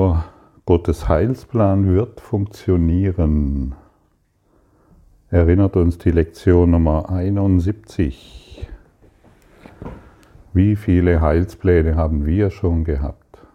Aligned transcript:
Nur 0.00 0.24
Gottes 0.64 1.10
Heilsplan 1.10 1.86
wird 1.86 2.22
funktionieren. 2.22 3.74
Erinnert 5.28 5.76
uns 5.76 5.98
die 5.98 6.10
Lektion 6.10 6.70
Nummer 6.70 7.10
71. 7.10 8.66
Wie 10.54 10.76
viele 10.76 11.20
Heilspläne 11.20 11.96
haben 11.96 12.24
wir 12.24 12.48
schon 12.48 12.84
gehabt? 12.84 13.46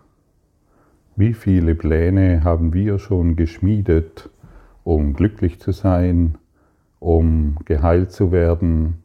Wie 1.15 1.33
viele 1.33 1.73
Pläne 1.73 2.43
haben 2.43 2.75
wir 2.75 2.99
schon 2.99 3.35
geschmiedet, 3.35 4.29
um 4.83 5.13
glücklich 5.13 5.59
zu 5.59 5.71
sein, 5.71 6.37
um 6.99 7.55
geheilt 7.65 8.11
zu 8.11 8.31
werden, 8.31 9.01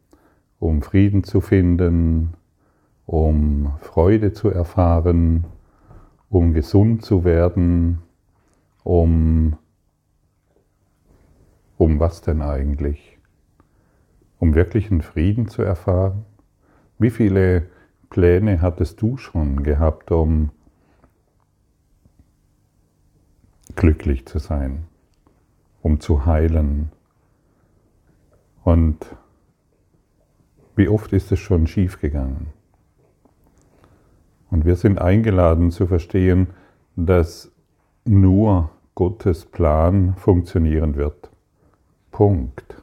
um 0.59 0.83
Frieden 0.83 1.23
zu 1.23 1.41
finden, 1.41 2.35
um 3.07 3.73
Freude 3.79 4.31
zu 4.31 4.49
erfahren, 4.49 5.45
um 6.31 6.53
gesund 6.53 7.03
zu 7.03 7.25
werden, 7.25 8.01
um, 8.83 9.57
um 11.77 11.99
was 11.99 12.21
denn 12.21 12.41
eigentlich? 12.41 13.19
Um 14.39 14.55
wirklichen 14.55 15.01
Frieden 15.01 15.49
zu 15.49 15.61
erfahren? 15.61 16.25
Wie 16.97 17.09
viele 17.09 17.67
Pläne 18.09 18.61
hattest 18.61 19.01
du 19.01 19.17
schon 19.17 19.61
gehabt, 19.63 20.11
um 20.11 20.51
glücklich 23.75 24.25
zu 24.25 24.39
sein, 24.39 24.87
um 25.81 25.99
zu 25.99 26.25
heilen? 26.25 26.93
Und 28.63 29.17
wie 30.77 30.87
oft 30.87 31.11
ist 31.11 31.29
es 31.33 31.39
schon 31.39 31.67
schiefgegangen? 31.67 32.60
Und 34.51 34.65
wir 34.65 34.75
sind 34.75 34.99
eingeladen 34.99 35.71
zu 35.71 35.87
verstehen, 35.87 36.47
dass 36.95 37.51
nur 38.05 38.69
Gottes 38.95 39.45
Plan 39.45 40.13
funktionieren 40.17 40.95
wird. 40.95 41.31
Punkt. 42.11 42.75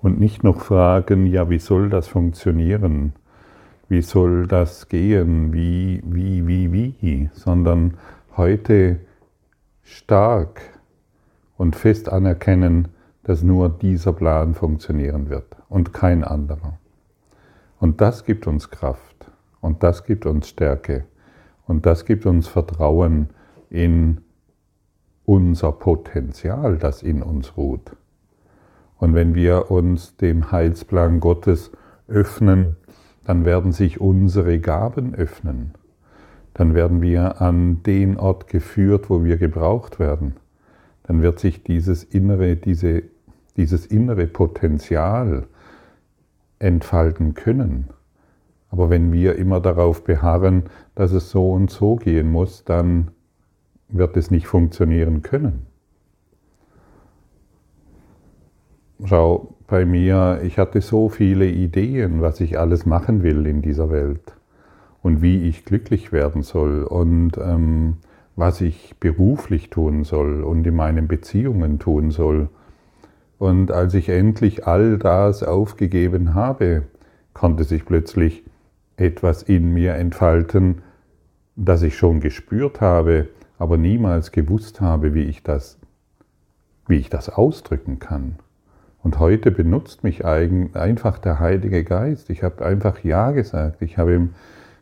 Und 0.00 0.20
nicht 0.20 0.44
noch 0.44 0.60
fragen, 0.60 1.26
ja, 1.26 1.50
wie 1.50 1.58
soll 1.58 1.88
das 1.88 2.06
funktionieren? 2.06 3.14
Wie 3.88 4.02
soll 4.02 4.46
das 4.46 4.88
gehen? 4.88 5.52
Wie, 5.52 6.02
wie, 6.04 6.46
wie, 6.46 6.70
wie? 6.70 7.30
Sondern 7.32 7.94
heute 8.36 9.00
stark 9.82 10.60
und 11.56 11.74
fest 11.74 12.10
anerkennen, 12.10 12.88
dass 13.24 13.42
nur 13.42 13.70
dieser 13.70 14.12
Plan 14.12 14.54
funktionieren 14.54 15.30
wird 15.30 15.56
und 15.70 15.94
kein 15.94 16.22
anderer. 16.22 16.78
Und 17.80 18.00
das 18.02 18.24
gibt 18.24 18.46
uns 18.46 18.70
Kraft 18.70 19.27
und 19.60 19.82
das 19.82 20.04
gibt 20.04 20.26
uns 20.26 20.48
Stärke 20.48 21.04
und 21.66 21.86
das 21.86 22.04
gibt 22.04 22.26
uns 22.26 22.48
Vertrauen 22.48 23.28
in 23.70 24.20
unser 25.24 25.72
Potenzial, 25.72 26.78
das 26.78 27.02
in 27.02 27.22
uns 27.22 27.56
ruht. 27.56 27.96
Und 28.96 29.14
wenn 29.14 29.34
wir 29.34 29.70
uns 29.70 30.16
dem 30.16 30.50
Heilsplan 30.50 31.20
Gottes 31.20 31.70
öffnen, 32.08 32.76
dann 33.24 33.44
werden 33.44 33.72
sich 33.72 34.00
unsere 34.00 34.58
Gaben 34.58 35.14
öffnen. 35.14 35.74
Dann 36.54 36.74
werden 36.74 37.02
wir 37.02 37.40
an 37.40 37.82
den 37.82 38.18
Ort 38.18 38.48
geführt, 38.48 39.10
wo 39.10 39.22
wir 39.22 39.36
gebraucht 39.36 39.98
werden. 39.98 40.36
Dann 41.04 41.22
wird 41.22 41.38
sich 41.38 41.62
dieses 41.62 42.02
innere, 42.02 42.56
diese 42.56 43.04
dieses 43.58 43.86
innere 43.86 44.28
Potenzial 44.28 45.46
entfalten 46.60 47.34
können. 47.34 47.88
Aber 48.70 48.90
wenn 48.90 49.12
wir 49.12 49.36
immer 49.36 49.60
darauf 49.60 50.04
beharren, 50.04 50.64
dass 50.94 51.12
es 51.12 51.30
so 51.30 51.52
und 51.52 51.70
so 51.70 51.96
gehen 51.96 52.30
muss, 52.30 52.64
dann 52.64 53.10
wird 53.88 54.16
es 54.16 54.30
nicht 54.30 54.46
funktionieren 54.46 55.22
können. 55.22 55.66
Schau, 59.04 59.54
bei 59.68 59.84
mir, 59.84 60.40
ich 60.42 60.58
hatte 60.58 60.80
so 60.80 61.08
viele 61.08 61.46
Ideen, 61.46 62.20
was 62.20 62.40
ich 62.40 62.58
alles 62.58 62.84
machen 62.84 63.22
will 63.22 63.46
in 63.46 63.62
dieser 63.62 63.90
Welt 63.90 64.34
und 65.02 65.22
wie 65.22 65.48
ich 65.48 65.64
glücklich 65.64 66.10
werden 66.10 66.42
soll 66.42 66.82
und 66.82 67.38
ähm, 67.38 67.98
was 68.34 68.60
ich 68.60 68.96
beruflich 68.98 69.70
tun 69.70 70.04
soll 70.04 70.42
und 70.42 70.66
in 70.66 70.74
meinen 70.74 71.06
Beziehungen 71.06 71.78
tun 71.78 72.10
soll. 72.10 72.48
Und 73.38 73.70
als 73.70 73.94
ich 73.94 74.08
endlich 74.08 74.66
all 74.66 74.98
das 74.98 75.42
aufgegeben 75.42 76.34
habe, 76.34 76.84
konnte 77.34 77.64
sich 77.64 77.84
plötzlich 77.84 78.42
etwas 78.98 79.42
in 79.42 79.72
mir 79.72 79.94
entfalten, 79.94 80.82
das 81.56 81.82
ich 81.82 81.96
schon 81.96 82.20
gespürt 82.20 82.80
habe, 82.80 83.28
aber 83.58 83.76
niemals 83.76 84.32
gewusst 84.32 84.80
habe, 84.80 85.14
wie 85.14 85.24
ich 85.24 85.42
das, 85.42 85.78
wie 86.86 86.96
ich 86.96 87.08
das 87.08 87.28
ausdrücken 87.28 87.98
kann. 87.98 88.36
Und 89.02 89.18
heute 89.18 89.50
benutzt 89.50 90.04
mich 90.04 90.24
einfach 90.24 91.18
der 91.18 91.38
Heilige 91.38 91.84
Geist. 91.84 92.30
Ich 92.30 92.42
habe 92.42 92.64
einfach 92.64 93.02
Ja 93.04 93.30
gesagt. 93.30 93.80
Ich 93.82 93.96
habe 93.96 94.14
ihm 94.14 94.34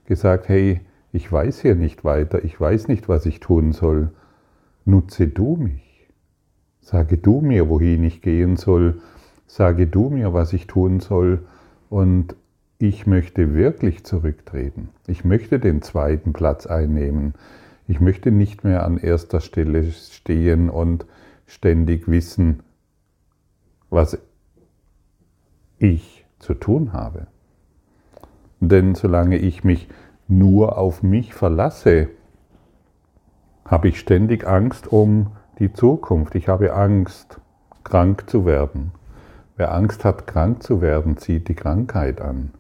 gesagt, 0.07 0.49
hey, 0.49 0.81
ich 1.13 1.31
weiß 1.31 1.61
hier 1.61 1.75
nicht 1.75 2.05
weiter, 2.05 2.45
ich 2.45 2.59
weiß 2.61 2.89
nicht, 2.89 3.09
was 3.09 3.27
ich 3.27 3.41
tun 3.41 3.73
soll. 3.73 4.11
Nutze 4.85 5.29
du 5.29 5.57
mich. 5.57 6.09
Sage 6.81 7.19
du 7.19 7.41
mir, 7.41 7.69
wohin 7.69 8.05
ich 8.05 8.23
gehen 8.23 8.57
soll. 8.57 9.01
Sage 9.47 9.87
du 9.87 10.09
mir, 10.09 10.33
was 10.33 10.53
ich 10.53 10.67
tun 10.67 11.01
soll. 11.01 11.41
Und 11.91 12.35
ich 12.79 13.07
möchte 13.07 13.55
wirklich 13.55 14.05
zurücktreten. 14.05 14.91
Ich 15.07 15.25
möchte 15.25 15.59
den 15.59 15.81
zweiten 15.83 16.33
Platz 16.33 16.67
einnehmen. 16.67 17.35
Ich 17.89 18.01
möchte 18.01 18.31
nicht 18.31 18.65
mehr 18.65 18.85
an 18.85 18.99
erster 18.99 19.41
Stelle 19.41 19.85
stehen 19.85 20.69
und 20.69 21.07
ständig 21.47 22.09
wissen, 22.09 22.63
was 23.89 24.19
ich 25.79 26.27
zu 26.39 26.55
tun 26.55 26.93
habe. 26.93 27.29
Denn 28.61 28.95
solange 28.95 29.39
ich 29.39 29.65
mich 29.65 29.89
nur 30.29 30.77
auf 30.77 31.03
mich 31.03 31.35
verlasse, 31.35 32.09
habe 33.65 33.89
ich 33.89 33.99
ständig 33.99 34.47
Angst 34.47 34.93
um 34.93 35.33
die 35.59 35.73
Zukunft. 35.73 36.35
Ich 36.35 36.49
habe 36.49 36.75
Angst, 36.75 37.41
krank 37.85 38.29
zu 38.29 38.45
werden. 38.45 38.93
Wer 39.57 39.73
Angst 39.73 40.05
hat, 40.05 40.27
krank 40.27 40.63
zu 40.63 40.81
werden, 40.81 41.17
zieht 41.17 41.49
die 41.49 41.55
Krankheit 41.55 42.21
an. 42.21 42.53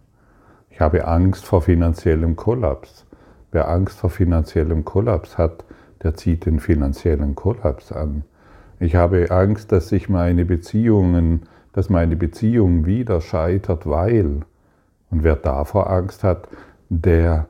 Ich 0.77 0.83
habe 0.83 1.09
Angst 1.09 1.47
vor 1.47 1.63
finanziellem 1.63 2.37
Kollaps. 2.37 3.07
Wer 3.51 3.67
Angst 3.71 3.99
vor 3.99 4.11
finanziellem 4.11 4.85
Kollaps 4.85 5.39
hat, 5.39 5.65
der 6.03 6.17
zieht 6.17 6.45
den 6.45 6.61
finanziellen 6.61 7.35
Kollaps 7.35 7.93
an. 7.93 8.25
Ich 8.79 8.95
habe 8.95 9.31
Angst, 9.31 9.73
dass 9.73 9.89
sich 9.89 10.11
meine 10.11 10.45
Beziehungen, 10.45 11.45
dass 11.73 11.89
meine 11.89 12.15
Beziehung 12.15 12.85
wieder 12.85 13.23
scheitert, 13.23 13.87
weil. 13.87 14.43
Und 15.11 15.25
wer 15.25 15.37
davor 15.37 15.89
Angst 15.89 16.23
hat, 16.23 16.47
der 16.91 17.47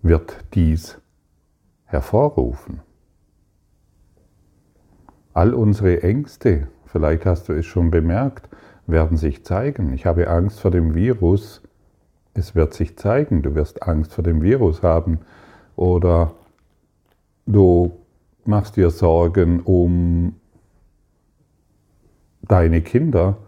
wird 0.00 0.44
dies 0.54 1.00
hervorrufen. 1.86 2.82
All 5.34 5.54
unsere 5.54 6.04
Ängste, 6.04 6.68
vielleicht 6.86 7.26
hast 7.26 7.48
du 7.48 7.52
es 7.52 7.66
schon 7.66 7.90
bemerkt, 7.90 8.48
werden 8.92 9.16
sich 9.16 9.44
zeigen. 9.44 9.92
Ich 9.92 10.06
habe 10.06 10.28
Angst 10.28 10.60
vor 10.60 10.70
dem 10.70 10.94
Virus. 10.94 11.62
Es 12.34 12.54
wird 12.54 12.74
sich 12.74 12.96
zeigen, 12.96 13.42
du 13.42 13.54
wirst 13.56 13.82
Angst 13.82 14.14
vor 14.14 14.22
dem 14.22 14.42
Virus 14.42 14.82
haben. 14.82 15.18
Oder 15.74 16.32
du 17.46 17.92
machst 18.44 18.76
dir 18.76 18.90
Sorgen 18.90 19.60
um 19.60 20.36
deine 22.42 22.82
Kinder. 22.82 23.38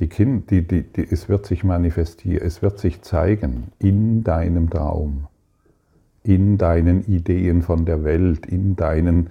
Die 0.00 0.08
kind, 0.08 0.50
die, 0.50 0.66
die, 0.66 0.82
die, 0.82 1.06
es 1.10 1.28
wird 1.28 1.46
sich 1.46 1.64
manifestieren, 1.64 2.44
es 2.44 2.62
wird 2.62 2.78
sich 2.78 3.02
zeigen 3.02 3.72
in 3.78 4.24
deinem 4.24 4.70
Traum, 4.70 5.28
in 6.24 6.58
deinen 6.58 7.04
Ideen 7.04 7.62
von 7.62 7.84
der 7.84 8.02
Welt, 8.04 8.46
in 8.46 8.76
deinen 8.76 9.30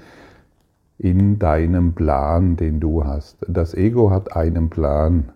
in 0.98 1.40
deinem 1.40 1.94
Plan, 1.94 2.58
den 2.58 2.80
du 2.80 3.04
hast. 3.04 3.38
Das 3.48 3.74
Ego 3.74 4.12
hat 4.12 4.36
einen 4.36 4.70
Plan 4.70 5.32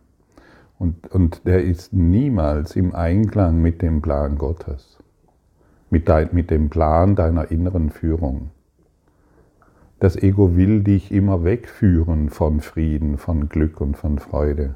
und, 0.77 1.11
und 1.11 1.45
der 1.45 1.63
ist 1.63 1.93
niemals 1.93 2.75
im 2.75 2.93
Einklang 2.93 3.61
mit 3.61 3.81
dem 3.81 4.01
Plan 4.01 4.37
Gottes, 4.37 4.99
mit, 5.89 6.09
dein, 6.09 6.29
mit 6.31 6.51
dem 6.51 6.69
Plan 6.69 7.15
deiner 7.15 7.51
inneren 7.51 7.89
Führung. 7.89 8.51
Das 9.99 10.17
Ego 10.17 10.55
will 10.57 10.83
dich 10.83 11.11
immer 11.11 11.43
wegführen 11.45 12.29
von 12.29 12.59
Frieden, 12.59 13.17
von 13.17 13.47
Glück 13.47 13.79
und 13.79 13.95
von 13.95 14.19
Freude. 14.19 14.75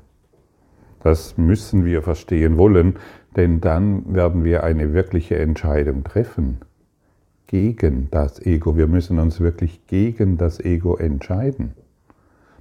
Das 1.04 1.38
müssen 1.38 1.86
wir 1.86 2.01
verstehen 2.01 2.57
wollen, 2.57 2.96
denn 3.36 3.62
dann 3.62 4.13
werden 4.13 4.44
wir 4.44 4.63
eine 4.63 4.94
wirkliche 4.94 5.38
Entscheidung 5.38 6.04
treffen 6.04 6.60
gegen 7.48 8.10
das 8.12 8.40
Ego. 8.46 8.78
Wir 8.78 8.88
müssen 8.88 9.19
uns 9.19 9.40
wirklich 9.40 9.86
gegen 9.88 10.38
das 10.38 10.60
Ego 10.60 10.98
entscheiden. 10.98 11.74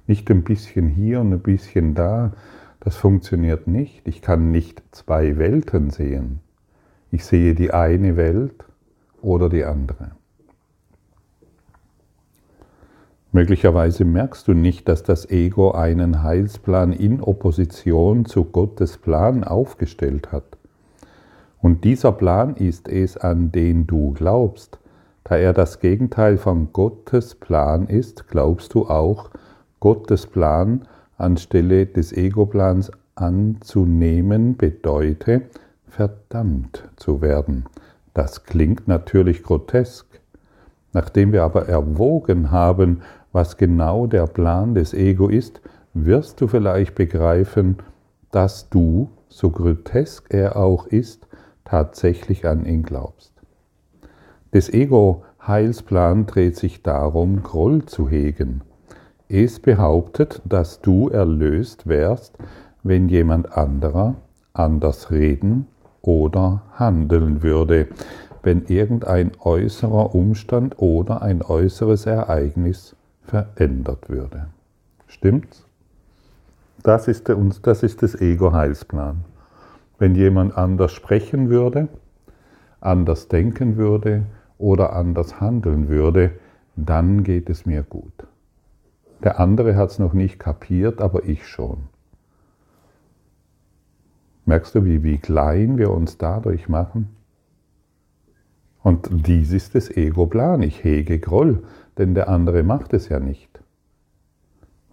Nicht 0.07 0.29
ein 0.31 0.43
bisschen 0.43 0.87
hier 0.87 1.21
und 1.21 1.31
ein 1.31 1.41
bisschen 1.41 1.95
da. 1.95 2.33
Das 2.89 2.95
funktioniert 2.95 3.67
nicht. 3.67 4.07
Ich 4.07 4.19
kann 4.19 4.49
nicht 4.49 4.81
zwei 4.89 5.37
Welten 5.37 5.91
sehen. 5.91 6.39
Ich 7.11 7.23
sehe 7.23 7.53
die 7.53 7.71
eine 7.71 8.17
Welt 8.17 8.65
oder 9.21 9.47
die 9.47 9.63
andere. 9.63 10.13
Möglicherweise 13.31 14.05
merkst 14.05 14.47
du 14.47 14.55
nicht, 14.55 14.87
dass 14.87 15.03
das 15.03 15.29
Ego 15.29 15.69
einen 15.69 16.23
Heilsplan 16.23 16.91
in 16.91 17.21
Opposition 17.21 18.25
zu 18.25 18.45
Gottes 18.45 18.97
Plan 18.97 19.43
aufgestellt 19.43 20.31
hat. 20.31 20.57
Und 21.61 21.83
dieser 21.83 22.11
Plan 22.11 22.55
ist 22.55 22.87
es, 22.87 23.17
an 23.17 23.51
den 23.51 23.85
du 23.85 24.13
glaubst. 24.13 24.79
Da 25.25 25.37
er 25.37 25.53
das 25.53 25.79
Gegenteil 25.79 26.39
von 26.39 26.73
Gottes 26.73 27.35
Plan 27.35 27.85
ist, 27.85 28.27
glaubst 28.27 28.73
du 28.73 28.87
auch, 28.87 29.29
Gottes 29.79 30.25
Plan 30.25 30.87
anstelle 31.19 31.85
des 31.85 32.11
Ego-Plans 32.13 32.91
anzunehmen 33.15 34.57
bedeute, 34.57 35.43
verdammt 35.87 36.89
zu 36.95 37.21
werden. 37.21 37.65
Das 38.13 38.43
klingt 38.43 38.87
natürlich 38.87 39.43
grotesk. 39.43 40.07
Nachdem 40.93 41.33
wir 41.33 41.43
aber 41.43 41.67
erwogen 41.67 42.51
haben, 42.51 43.01
was 43.31 43.57
genau 43.57 44.07
der 44.07 44.25
Plan 44.27 44.73
des 44.73 44.93
Ego 44.93 45.27
ist, 45.27 45.61
wirst 45.93 46.41
du 46.41 46.47
vielleicht 46.47 46.95
begreifen, 46.95 47.77
dass 48.31 48.69
du, 48.69 49.09
so 49.27 49.51
grotesk 49.51 50.33
er 50.33 50.55
auch 50.55 50.87
ist, 50.87 51.27
tatsächlich 51.65 52.47
an 52.47 52.65
ihn 52.65 52.83
glaubst. 52.83 53.33
Des 54.53 54.73
Ego 54.73 55.23
Heilsplan 55.45 56.25
dreht 56.25 56.57
sich 56.57 56.81
darum, 56.81 57.43
Groll 57.43 57.85
zu 57.85 58.09
hegen. 58.09 58.61
Es 59.31 59.59
behauptet, 59.59 60.41
dass 60.43 60.81
du 60.81 61.09
erlöst 61.09 61.85
wärst, 61.85 62.35
wenn 62.81 63.09
jemand 63.09 63.55
anderer 63.55 64.15
anders 64.53 65.11
reden 65.11 65.67
oder 66.01 66.63
handeln 66.73 67.43
würde, 67.43 67.89
wenn 68.41 68.65
irgendein 68.65 69.31
äußerer 69.39 70.15
Umstand 70.15 70.79
oder 70.79 71.21
ein 71.21 71.43
äußeres 71.43 72.07
Ereignis 72.07 72.95
verändert 73.21 74.09
würde. 74.09 74.47
Stimmt's? 75.05 75.63
Das 76.81 77.07
ist, 77.07 77.27
der, 77.27 77.37
das 77.61 77.83
ist 77.83 78.01
das 78.01 78.19
Ego-Heilsplan. 78.19 79.25
Wenn 79.99 80.15
jemand 80.15 80.57
anders 80.57 80.91
sprechen 80.91 81.51
würde, 81.51 81.87
anders 82.81 83.27
denken 83.27 83.77
würde 83.77 84.23
oder 84.57 84.93
anders 84.93 85.39
handeln 85.39 85.87
würde, 85.87 86.31
dann 86.75 87.23
geht 87.23 87.47
es 87.51 87.67
mir 87.67 87.83
gut. 87.83 88.25
Der 89.23 89.39
andere 89.39 89.75
hat 89.75 89.91
es 89.91 89.99
noch 89.99 90.13
nicht 90.13 90.39
kapiert, 90.39 91.01
aber 91.01 91.25
ich 91.25 91.47
schon. 91.47 91.87
Merkst 94.45 94.75
du, 94.75 94.85
wie, 94.85 95.03
wie 95.03 95.17
klein 95.17 95.77
wir 95.77 95.91
uns 95.91 96.17
dadurch 96.17 96.69
machen? 96.69 97.15
Und 98.81 99.09
dies 99.11 99.51
ist 99.51 99.75
das 99.75 99.89
Ego-Plan. 99.89 100.61
Ich 100.61 100.83
hege 100.83 101.19
Groll, 101.19 101.63
denn 101.97 102.15
der 102.15 102.29
andere 102.29 102.63
macht 102.63 102.93
es 102.93 103.09
ja 103.09 103.19
nicht. 103.19 103.59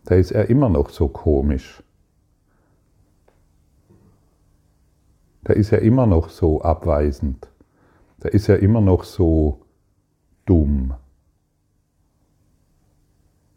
Da 0.04 0.16
ist 0.16 0.32
er 0.32 0.50
immer 0.50 0.68
noch 0.68 0.90
so 0.90 1.08
komisch. 1.08 1.82
Da 5.44 5.52
ist 5.52 5.72
er 5.72 5.82
immer 5.82 6.06
noch 6.06 6.28
so 6.28 6.60
abweisend. 6.62 7.48
Da 8.18 8.28
ist 8.28 8.48
er 8.48 8.58
immer 8.58 8.80
noch 8.80 9.04
so 9.04 9.60
dumm, 10.44 10.94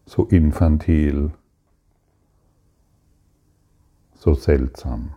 so 0.09 0.23
infantil, 0.23 1.29
so 4.15 4.33
seltsam. 4.33 5.13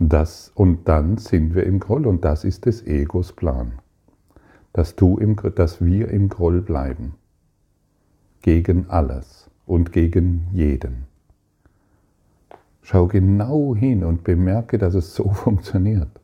Das, 0.00 0.50
und 0.54 0.88
dann 0.88 1.18
sind 1.18 1.54
wir 1.54 1.64
im 1.64 1.78
Groll 1.78 2.06
und 2.06 2.24
das 2.24 2.44
ist 2.44 2.64
des 2.64 2.86
Egos 2.86 3.34
Plan, 3.34 3.72
dass, 4.72 4.96
du 4.96 5.18
im, 5.18 5.36
dass 5.54 5.84
wir 5.84 6.08
im 6.08 6.30
Groll 6.30 6.62
bleiben, 6.62 7.14
gegen 8.40 8.88
alles 8.88 9.50
und 9.66 9.92
gegen 9.92 10.48
jeden. 10.52 11.04
Schau 12.80 13.06
genau 13.06 13.76
hin 13.76 14.02
und 14.02 14.24
bemerke, 14.24 14.78
dass 14.78 14.94
es 14.94 15.14
so 15.14 15.28
funktioniert. 15.32 16.20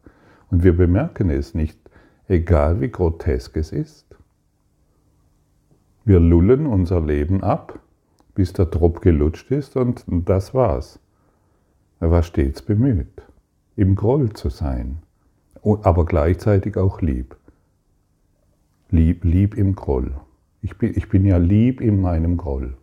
Und 0.51 0.65
wir 0.65 0.75
bemerken 0.75 1.29
es 1.29 1.55
nicht, 1.55 1.79
egal 2.27 2.81
wie 2.81 2.89
grotesk 2.89 3.57
es 3.59 3.71
ist. 3.71 4.07
Wir 6.05 6.19
lullen 6.19 6.67
unser 6.67 7.01
Leben 7.01 7.45
ab, 7.45 7.79
bis 8.35 8.53
der 8.53 8.71
Tropf 8.71 9.01
gelutscht 9.01 9.51
ist 9.53 9.77
und 9.77 10.05
das 10.09 10.53
war's. 10.53 10.99
Er 12.01 12.11
war 12.11 12.25
stets 12.25 12.61
bemüht, 12.61 13.23
im 13.77 13.95
Groll 13.95 14.33
zu 14.33 14.49
sein, 14.49 14.99
aber 15.63 16.05
gleichzeitig 16.05 16.77
auch 16.77 17.01
lieb. 17.01 17.37
Lieb, 18.91 19.25
lieb 19.25 19.57
im 19.57 19.77
Groll. 19.77 20.13
Ich 20.61 20.77
bin, 20.77 20.93
ich 20.97 21.09
bin 21.09 21.25
ja 21.25 21.37
lieb 21.37 21.81
in 21.81 22.01
meinem 22.01 22.37
Groll. 22.37 22.77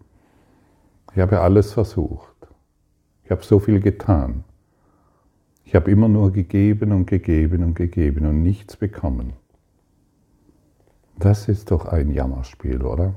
Ich 1.13 1.19
habe 1.19 1.41
alles 1.41 1.73
versucht. 1.73 2.35
Ich 3.25 3.31
habe 3.31 3.43
so 3.43 3.59
viel 3.59 3.81
getan. 3.81 4.45
Ich 5.65 5.75
habe 5.75 5.91
immer 5.91 6.07
nur 6.07 6.31
gegeben 6.31 6.93
und 6.93 7.05
gegeben 7.05 7.63
und 7.63 7.75
gegeben 7.75 8.25
und 8.25 8.41
nichts 8.41 8.77
bekommen. 8.77 9.33
Das 11.19 11.49
ist 11.49 11.71
doch 11.71 11.85
ein 11.85 12.11
Jammerspiel, 12.11 12.81
oder? 12.81 13.13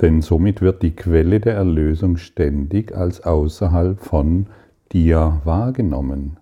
Denn 0.00 0.22
somit 0.22 0.62
wird 0.62 0.82
die 0.82 0.96
Quelle 0.96 1.40
der 1.40 1.56
Erlösung 1.56 2.16
ständig 2.16 2.96
als 2.96 3.22
außerhalb 3.22 4.00
von 4.00 4.46
dir 4.92 5.42
wahrgenommen. 5.44 6.38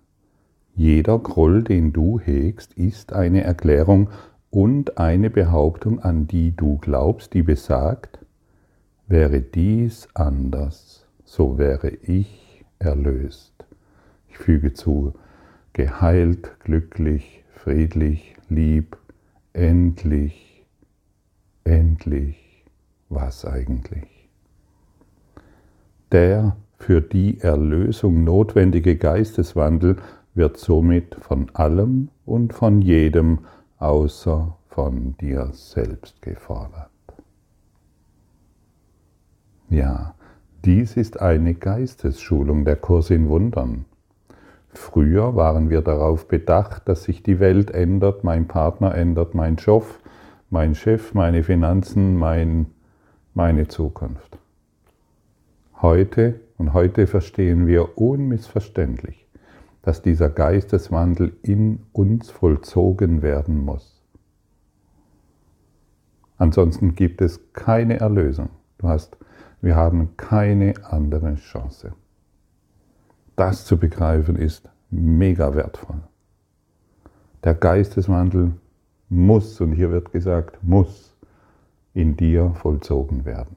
Jeder 0.75 1.19
Groll, 1.19 1.63
den 1.63 1.91
du 1.91 2.21
hegst, 2.21 2.73
ist 2.75 3.11
eine 3.11 3.43
Erklärung 3.43 4.09
und 4.49 4.97
eine 4.97 5.29
Behauptung, 5.29 5.99
an 5.99 6.25
die 6.25 6.55
du 6.55 6.77
glaubst, 6.77 7.33
die 7.33 7.43
besagt, 7.43 8.19
wäre 9.07 9.41
dies 9.41 10.07
anders, 10.13 11.02
so 11.25 11.57
wäre 11.57 11.89
ich 11.89 12.65
erlöst. 12.79 13.53
Ich 14.29 14.37
füge 14.37 14.73
zu, 14.73 15.13
geheilt, 15.73 16.59
glücklich, 16.59 17.43
friedlich, 17.53 18.35
lieb, 18.49 18.97
endlich, 19.53 20.65
endlich, 21.63 22.65
was 23.09 23.45
eigentlich? 23.45 24.29
Der 26.11 26.57
für 26.77 27.01
die 27.01 27.39
Erlösung 27.39 28.23
notwendige 28.23 28.97
Geisteswandel 28.97 29.97
wird 30.35 30.57
somit 30.57 31.15
von 31.15 31.49
allem 31.53 32.09
und 32.25 32.53
von 32.53 32.81
jedem 32.81 33.39
außer 33.77 34.57
von 34.67 35.15
dir 35.17 35.49
selbst 35.53 36.21
gefordert. 36.21 36.89
Ja, 39.69 40.15
dies 40.65 40.95
ist 40.95 41.21
eine 41.21 41.53
Geistesschulung 41.53 42.65
der 42.65 42.75
Kurs 42.75 43.09
in 43.09 43.27
Wundern. 43.29 43.85
Früher 44.69 45.35
waren 45.35 45.69
wir 45.69 45.81
darauf 45.81 46.27
bedacht, 46.27 46.87
dass 46.87 47.03
sich 47.03 47.21
die 47.21 47.39
Welt 47.39 47.71
ändert, 47.71 48.23
mein 48.23 48.47
Partner 48.47 48.95
ändert, 48.95 49.35
mein 49.35 49.57
Job, 49.57 49.85
mein 50.49 50.73
Chef, 50.73 51.13
meine 51.13 51.43
Finanzen, 51.43 52.17
mein, 52.17 52.67
meine 53.33 53.67
Zukunft. 53.67 54.37
Heute 55.81 56.39
und 56.57 56.73
heute 56.73 57.07
verstehen 57.07 57.67
wir 57.67 57.97
unmissverständlich, 57.97 59.27
dass 59.81 60.01
dieser 60.01 60.29
Geisteswandel 60.29 61.33
in 61.43 61.79
uns 61.91 62.29
vollzogen 62.31 63.21
werden 63.21 63.65
muss. 63.65 64.01
Ansonsten 66.37 66.95
gibt 66.95 67.21
es 67.21 67.53
keine 67.53 67.99
Erlösung. 67.99 68.49
Du 68.77 68.87
hast, 68.87 69.17
wir 69.63 69.77
haben 69.77 70.17
keine 70.17 70.73
andere 70.83 71.35
Chance. 71.35 71.93
Das 73.37 73.63
zu 73.63 73.77
begreifen 73.77 74.35
ist 74.35 74.69
mega 74.89 75.55
wertvoll. 75.55 76.01
Der 77.45 77.53
Geisteswandel 77.53 78.51
muss, 79.07 79.61
und 79.61 79.71
hier 79.71 79.89
wird 79.89 80.11
gesagt, 80.11 80.61
muss 80.63 81.15
in 81.93 82.17
dir 82.17 82.53
vollzogen 82.55 83.23
werden. 83.23 83.55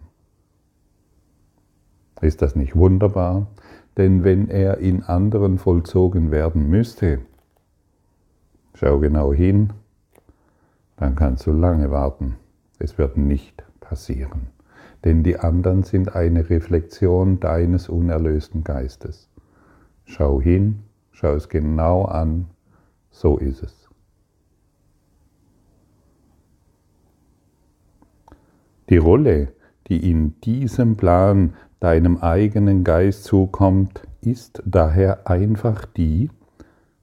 Ist 2.20 2.40
das 2.40 2.54
nicht 2.54 2.76
wunderbar? 2.76 3.48
Denn 3.96 4.22
wenn 4.22 4.48
er 4.48 4.78
in 4.78 5.02
anderen 5.02 5.58
vollzogen 5.58 6.30
werden 6.30 6.70
müsste, 6.70 7.18
schau 8.74 9.00
genau 9.00 9.32
hin, 9.32 9.72
dann 10.98 11.16
kannst 11.16 11.48
du 11.48 11.52
lange 11.52 11.90
warten. 11.90 12.36
Es 12.78 12.96
wird 12.96 13.16
nicht 13.16 13.64
passieren. 13.80 14.55
Denn 15.04 15.22
die 15.22 15.38
anderen 15.38 15.82
sind 15.82 16.14
eine 16.14 16.48
Reflexion 16.50 17.40
deines 17.40 17.88
unerlösten 17.88 18.64
Geistes. 18.64 19.28
Schau 20.04 20.40
hin, 20.40 20.80
schau 21.12 21.34
es 21.34 21.48
genau 21.48 22.04
an, 22.04 22.46
so 23.10 23.38
ist 23.38 23.62
es. 23.62 23.88
Die 28.88 28.98
Rolle, 28.98 29.52
die 29.88 30.10
in 30.10 30.40
diesem 30.40 30.96
Plan 30.96 31.54
deinem 31.80 32.18
eigenen 32.18 32.84
Geist 32.84 33.24
zukommt, 33.24 34.02
ist 34.20 34.62
daher 34.64 35.28
einfach 35.28 35.84
die, 35.84 36.30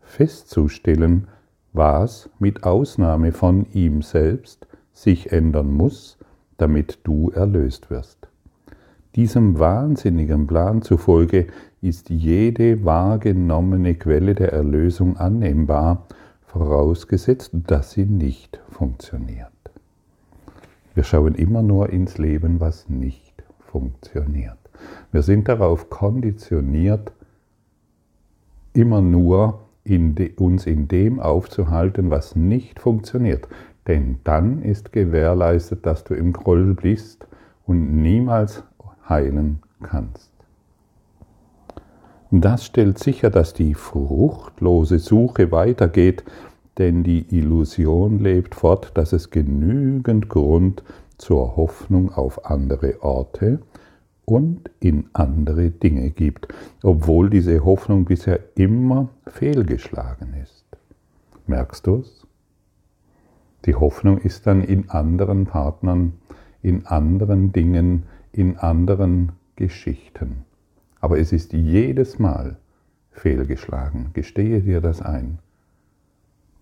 festzustellen, 0.02 1.28
was 1.74 2.30
mit 2.40 2.64
Ausnahme 2.64 3.32
von 3.32 3.66
ihm 3.74 4.02
selbst 4.02 4.68
sich 4.94 5.32
ändern 5.32 5.72
muss, 5.72 6.18
damit 6.58 7.00
du 7.04 7.30
erlöst 7.32 7.90
wirst. 7.90 8.28
Diesem 9.16 9.60
wahnsinnigen 9.60 10.48
Plan 10.48 10.82
zufolge 10.82 11.48
ist 11.82 12.10
jede 12.10 12.84
wahrgenommene 12.84 13.96
Quelle 13.96 14.34
der 14.34 14.54
Erlösung 14.54 15.18
annehmbar, 15.18 16.08
vorausgesetzt, 16.48 17.52
dass 17.68 17.92
sie 17.92 18.06
nicht 18.06 18.60
funktioniert. 18.70 19.48
Wir 20.96 21.04
schauen 21.04 21.36
immer 21.36 21.62
nur 21.62 21.90
ins 21.90 22.18
Leben, 22.18 22.60
was 22.60 22.90
nicht 22.90 23.44
funktioniert. 23.60 24.58
Wir 25.12 25.24
sind 25.24 25.48
darauf 25.48 25.90
konditioniert, 25.90 27.12
immer 28.74 29.02
nur 29.02 29.60
in 29.84 30.16
de, 30.16 30.34
uns 30.36 30.66
in 30.66 30.88
dem 30.88 31.20
aufzuhalten, 31.20 32.10
was 32.10 32.36
nicht 32.36 32.80
funktioniert. 32.80 33.48
Denn 33.88 34.20
dann 34.24 34.62
ist 34.62 34.92
gewährleistet, 34.92 35.86
dass 35.86 36.04
du 36.04 36.14
im 36.14 36.34
Groll 36.34 36.74
bist 36.74 37.28
und 37.66 38.02
niemals 38.02 38.64
heilen 39.08 39.62
kannst. 39.82 40.32
Das 42.32 42.66
stellt 42.66 42.98
sicher, 42.98 43.30
dass 43.30 43.54
die 43.54 43.76
fruchtlose 43.76 44.98
Suche 45.00 45.52
weitergeht, 45.52 46.24
denn 46.80 47.04
die 47.04 47.28
Illusion 47.38 48.18
lebt 48.20 48.56
fort, 48.56 48.92
dass 48.96 49.14
es 49.14 49.30
genügend 49.30 50.30
Grund 50.30 50.84
zur 51.18 51.56
Hoffnung 51.56 52.12
auf 52.12 52.46
andere 52.46 53.04
Orte 53.04 53.60
und 54.26 54.72
in 54.80 55.10
andere 55.14 55.70
Dinge 55.70 56.10
gibt, 56.10 56.48
obwohl 56.82 57.30
diese 57.30 57.64
Hoffnung 57.64 58.06
bisher 58.06 58.40
immer 58.56 59.10
fehlgeschlagen 59.28 60.34
ist. 60.42 60.66
Merkst 61.46 61.86
du 61.86 61.98
es? 61.98 62.23
Die 63.66 63.76
Hoffnung 63.76 64.18
ist 64.18 64.46
dann 64.48 64.62
in 64.62 64.90
anderen 64.90 65.46
Partnern, 65.46 66.14
in 66.62 66.86
anderen 66.86 67.52
Dingen, 67.52 68.04
in 68.32 68.58
anderen 68.58 69.34
Geschichten. 69.56 70.44
Aber 71.00 71.20
es 71.20 71.32
ist 71.32 71.54
jedes 71.54 72.20
Mal 72.20 72.58
fehlgeschlagen. 73.12 74.12
Gestehe 74.14 74.62
dir 74.62 74.82
das 74.82 75.02
ein. 75.02 75.40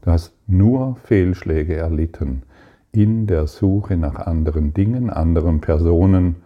Du 0.01 0.11
hast 0.11 0.33
nur 0.47 0.97
Fehlschläge 1.03 1.75
erlitten 1.75 2.43
in 2.91 3.27
der 3.27 3.47
Suche 3.47 3.97
nach 3.97 4.15
anderen 4.15 4.73
Dingen, 4.73 5.09
anderen 5.09 5.61
Personen, 5.61 6.37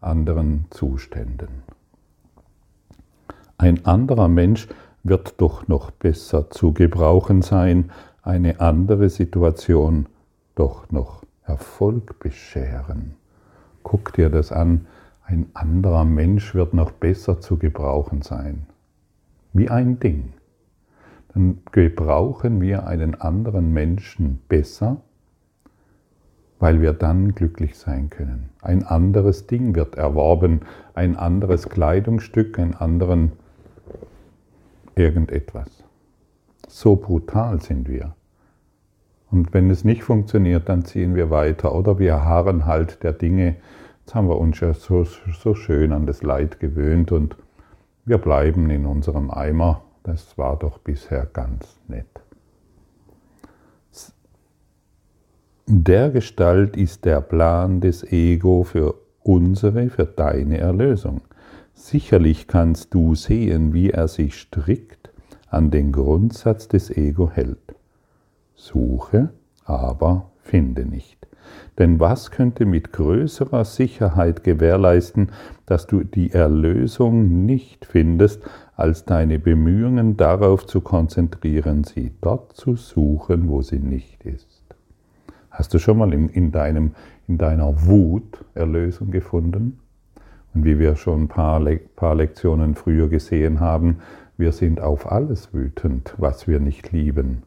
anderen 0.00 0.66
Zuständen. 0.70 1.62
Ein 3.56 3.84
anderer 3.84 4.28
Mensch 4.28 4.68
wird 5.02 5.40
doch 5.40 5.66
noch 5.66 5.90
besser 5.90 6.50
zu 6.50 6.72
gebrauchen 6.72 7.42
sein, 7.42 7.90
eine 8.28 8.60
andere 8.60 9.08
Situation 9.08 10.06
doch 10.54 10.90
noch 10.90 11.24
Erfolg 11.44 12.18
bescheren. 12.20 13.14
Guck 13.82 14.12
dir 14.12 14.28
das 14.28 14.52
an, 14.52 14.86
ein 15.24 15.46
anderer 15.54 16.04
Mensch 16.04 16.54
wird 16.54 16.74
noch 16.74 16.90
besser 16.90 17.40
zu 17.40 17.56
gebrauchen 17.56 18.20
sein. 18.20 18.66
Wie 19.54 19.70
ein 19.70 19.98
Ding. 19.98 20.34
Dann 21.32 21.60
gebrauchen 21.72 22.60
wir 22.60 22.86
einen 22.86 23.14
anderen 23.14 23.72
Menschen 23.72 24.40
besser, 24.46 24.98
weil 26.58 26.82
wir 26.82 26.92
dann 26.92 27.34
glücklich 27.34 27.78
sein 27.78 28.10
können. 28.10 28.50
Ein 28.60 28.84
anderes 28.84 29.46
Ding 29.46 29.74
wird 29.74 29.96
erworben, 29.96 30.60
ein 30.92 31.16
anderes 31.16 31.70
Kleidungsstück, 31.70 32.58
ein 32.58 32.74
anderen 32.74 33.32
irgendetwas. 34.96 35.68
So 36.68 36.96
brutal 36.96 37.62
sind 37.62 37.88
wir. 37.88 38.14
Und 39.30 39.52
wenn 39.52 39.70
es 39.70 39.84
nicht 39.84 40.02
funktioniert, 40.02 40.68
dann 40.68 40.84
ziehen 40.84 41.14
wir 41.14 41.30
weiter 41.30 41.74
oder 41.74 41.98
wir 41.98 42.24
harren 42.24 42.66
halt 42.66 43.02
der 43.02 43.12
Dinge. 43.12 43.56
Jetzt 44.00 44.14
haben 44.14 44.28
wir 44.28 44.38
uns 44.38 44.60
ja 44.60 44.72
so, 44.72 45.04
so 45.04 45.54
schön 45.54 45.92
an 45.92 46.06
das 46.06 46.22
Leid 46.22 46.60
gewöhnt 46.60 47.12
und 47.12 47.36
wir 48.04 48.18
bleiben 48.18 48.70
in 48.70 48.86
unserem 48.86 49.30
Eimer. 49.30 49.82
Das 50.02 50.38
war 50.38 50.58
doch 50.58 50.78
bisher 50.78 51.26
ganz 51.26 51.78
nett. 51.88 52.06
Der 55.66 56.08
Gestalt 56.08 56.78
ist 56.78 57.04
der 57.04 57.20
Plan 57.20 57.82
des 57.82 58.02
Ego 58.10 58.64
für 58.64 58.94
unsere, 59.22 59.90
für 59.90 60.06
deine 60.06 60.56
Erlösung. 60.56 61.20
Sicherlich 61.74 62.48
kannst 62.48 62.94
du 62.94 63.14
sehen, 63.14 63.74
wie 63.74 63.90
er 63.90 64.08
sich 64.08 64.40
strikt 64.40 65.10
an 65.50 65.70
den 65.70 65.92
Grundsatz 65.92 66.68
des 66.68 66.90
Ego 66.90 67.30
hält. 67.30 67.74
Suche, 68.58 69.30
aber 69.64 70.32
finde 70.42 70.84
nicht. 70.84 71.16
Denn 71.78 72.00
was 72.00 72.32
könnte 72.32 72.66
mit 72.66 72.92
größerer 72.92 73.64
Sicherheit 73.64 74.42
gewährleisten, 74.42 75.30
dass 75.64 75.86
du 75.86 76.02
die 76.02 76.32
Erlösung 76.32 77.46
nicht 77.46 77.86
findest, 77.86 78.42
als 78.74 79.04
deine 79.04 79.38
Bemühungen 79.38 80.16
darauf 80.16 80.66
zu 80.66 80.80
konzentrieren, 80.80 81.84
sie 81.84 82.12
dort 82.20 82.54
zu 82.54 82.74
suchen, 82.74 83.48
wo 83.48 83.62
sie 83.62 83.78
nicht 83.78 84.24
ist? 84.24 84.64
Hast 85.50 85.72
du 85.72 85.78
schon 85.78 85.98
mal 85.98 86.12
in, 86.12 86.28
in, 86.28 86.50
deinem, 86.50 86.92
in 87.28 87.38
deiner 87.38 87.86
Wut 87.86 88.44
Erlösung 88.54 89.12
gefunden? 89.12 89.78
Und 90.52 90.64
wie 90.64 90.80
wir 90.80 90.96
schon 90.96 91.22
ein 91.22 91.28
paar, 91.28 91.60
Le 91.60 91.78
paar 91.78 92.16
Lektionen 92.16 92.74
früher 92.74 93.08
gesehen 93.08 93.60
haben, 93.60 93.98
wir 94.36 94.50
sind 94.52 94.80
auf 94.80 95.10
alles 95.10 95.54
wütend, 95.54 96.14
was 96.18 96.48
wir 96.48 96.58
nicht 96.58 96.90
lieben. 96.92 97.42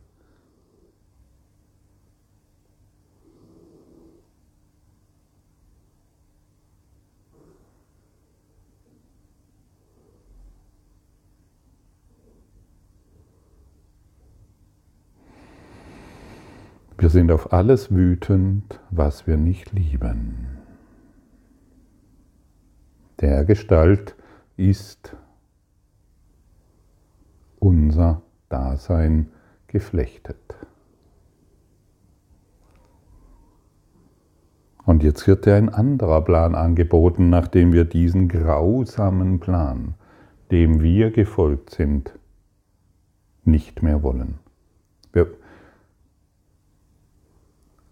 Wir 17.02 17.10
sind 17.10 17.32
auf 17.32 17.52
alles 17.52 17.90
wütend, 17.90 18.80
was 18.92 19.26
wir 19.26 19.36
nicht 19.36 19.72
lieben. 19.72 20.60
Der 23.20 23.44
Gestalt 23.44 24.16
ist 24.56 25.18
unser 27.58 28.22
Dasein 28.50 29.32
geflechtet. 29.66 30.38
Und 34.86 35.02
jetzt 35.02 35.26
wird 35.26 35.48
dir 35.48 35.56
ein 35.56 35.70
anderer 35.70 36.22
Plan 36.22 36.54
angeboten, 36.54 37.32
nachdem 37.32 37.74
wir 37.74 37.86
diesen 37.86 38.30
grausamen 38.30 39.40
Plan, 39.40 39.96
dem 40.52 40.84
wir 40.84 41.10
gefolgt 41.10 41.72
sind, 41.72 42.14
nicht 43.44 43.82
mehr 43.82 44.04
wollen. 44.04 44.36
Wir, 45.14 45.41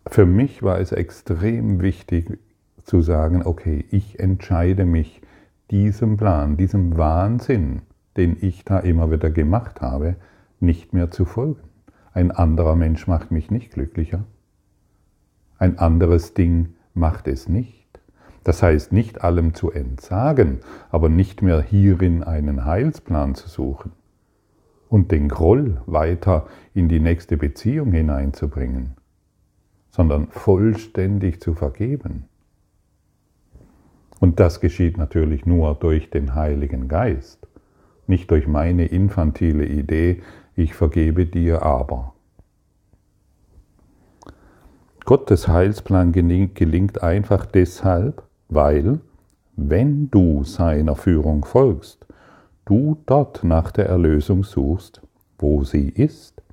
für 0.09 0.25
mich 0.25 0.63
war 0.63 0.79
es 0.79 0.91
extrem 0.91 1.81
wichtig 1.81 2.39
zu 2.83 3.01
sagen, 3.01 3.43
okay, 3.45 3.85
ich 3.91 4.19
entscheide 4.19 4.85
mich 4.85 5.21
diesem 5.69 6.17
Plan, 6.17 6.57
diesem 6.57 6.97
Wahnsinn, 6.97 7.83
den 8.17 8.35
ich 8.41 8.65
da 8.65 8.79
immer 8.79 9.11
wieder 9.11 9.29
gemacht 9.29 9.81
habe, 9.81 10.15
nicht 10.59 10.93
mehr 10.93 11.11
zu 11.11 11.25
folgen. 11.25 11.61
Ein 12.11 12.31
anderer 12.31 12.75
Mensch 12.75 13.05
macht 13.05 13.29
mich 13.29 13.51
nicht 13.51 13.71
glücklicher. 13.71 14.23
Ein 15.59 15.77
anderes 15.77 16.33
Ding 16.33 16.73
macht 16.95 17.27
es 17.27 17.47
nicht. 17.47 17.87
Das 18.43 18.63
heißt, 18.63 18.91
nicht 18.91 19.23
allem 19.23 19.53
zu 19.53 19.71
entsagen, 19.71 20.61
aber 20.89 21.09
nicht 21.09 21.43
mehr 21.43 21.61
hierin 21.61 22.23
einen 22.23 22.65
Heilsplan 22.65 23.35
zu 23.35 23.47
suchen 23.47 23.91
und 24.89 25.11
den 25.11 25.29
Groll 25.29 25.81
weiter 25.85 26.47
in 26.73 26.89
die 26.89 26.99
nächste 26.99 27.37
Beziehung 27.37 27.91
hineinzubringen 27.91 28.98
sondern 29.89 30.27
vollständig 30.27 31.41
zu 31.41 31.53
vergeben. 31.53 32.25
Und 34.19 34.39
das 34.39 34.59
geschieht 34.59 34.97
natürlich 34.97 35.45
nur 35.45 35.75
durch 35.75 36.09
den 36.09 36.35
Heiligen 36.35 36.87
Geist, 36.87 37.47
nicht 38.07 38.29
durch 38.31 38.47
meine 38.47 38.85
infantile 38.85 39.65
Idee, 39.65 40.21
ich 40.55 40.73
vergebe 40.73 41.25
dir 41.25 41.63
aber. 41.63 42.13
Gottes 45.05 45.47
Heilsplan 45.47 46.11
gelingt 46.11 47.01
einfach 47.01 47.45
deshalb, 47.45 48.23
weil, 48.49 48.99
wenn 49.55 50.11
du 50.11 50.43
seiner 50.43 50.95
Führung 50.95 51.45
folgst, 51.45 52.05
du 52.65 52.97
dort 53.05 53.43
nach 53.43 53.71
der 53.71 53.87
Erlösung 53.87 54.43
suchst, 54.43 55.01
wo 55.37 55.63
sie 55.63 55.89
ist 55.89 56.43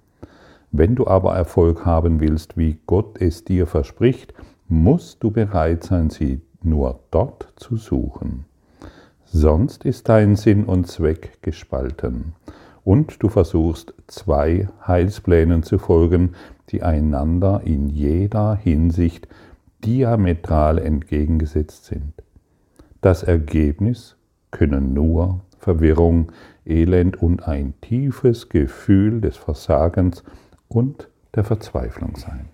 wenn 0.79 0.95
du 0.95 1.07
aber 1.07 1.35
Erfolg 1.35 1.85
haben 1.85 2.21
willst, 2.21 2.57
wie 2.57 2.79
Gott 2.87 3.21
es 3.21 3.45
dir 3.45 3.67
verspricht, 3.67 4.35
musst 4.69 5.23
du 5.23 5.31
bereit 5.31 5.85
sein, 5.85 6.11
sie 6.11 6.41
nur 6.63 7.01
dort 7.11 7.53
zu 7.57 7.77
suchen. 7.77 8.45
Sonst 9.25 9.85
ist 9.85 10.09
dein 10.09 10.37
Sinn 10.37 10.65
und 10.65 10.87
Zweck 10.87 11.39
gespalten 11.43 12.35
und 12.85 13.23
du 13.23 13.29
versuchst 13.29 13.95
zwei 14.07 14.69
Heilsplänen 14.87 15.63
zu 15.63 15.79
folgen, 15.79 16.35
die 16.71 16.83
einander 16.83 17.61
in 17.65 17.89
jeder 17.89 18.55
Hinsicht 18.55 19.29
diametral 19.85 20.79
entgegengesetzt 20.79 21.87
sind. 21.87 22.13
Das 23.01 23.23
Ergebnis 23.23 24.17
können 24.51 24.95
nur 24.95 25.41
Verwirrung, 25.59 26.33
Elend 26.65 27.21
und 27.21 27.47
ein 27.47 27.75
tiefes 27.81 28.49
Gefühl 28.49 29.21
des 29.21 29.37
Versagens 29.37 30.23
und 30.69 31.09
der 31.35 31.45
Verzweiflung 31.45 32.17
sein. 32.17 32.49